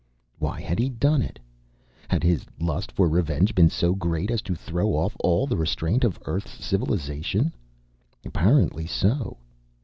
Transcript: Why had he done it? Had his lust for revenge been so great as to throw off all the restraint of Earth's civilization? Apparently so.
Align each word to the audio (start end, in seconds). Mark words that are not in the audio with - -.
Why 0.39 0.59
had 0.61 0.79
he 0.79 0.89
done 0.89 1.21
it? 1.21 1.37
Had 2.07 2.23
his 2.23 2.47
lust 2.59 2.91
for 2.91 3.07
revenge 3.07 3.53
been 3.53 3.69
so 3.69 3.93
great 3.93 4.31
as 4.31 4.41
to 4.41 4.55
throw 4.55 4.95
off 4.95 5.15
all 5.19 5.45
the 5.45 5.57
restraint 5.57 6.03
of 6.03 6.17
Earth's 6.25 6.65
civilization? 6.65 7.53
Apparently 8.25 8.87
so. 8.87 9.37